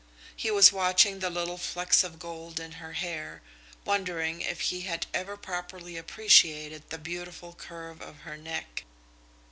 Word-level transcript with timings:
He 0.35 0.49
was 0.49 0.71
watching 0.71 1.19
the 1.19 1.29
little 1.29 1.59
flecks 1.59 2.03
of 2.03 2.17
gold 2.17 2.59
in 2.59 2.71
her 2.81 2.93
hair, 2.93 3.43
wondering 3.85 4.41
if 4.41 4.59
he 4.61 4.81
had 4.81 5.05
ever 5.13 5.37
properly 5.37 5.95
appreciated 5.95 6.89
the 6.89 6.97
beautiful 6.97 7.53
curve 7.53 8.01
of 8.01 8.21
her 8.21 8.35
neck. 8.35 8.83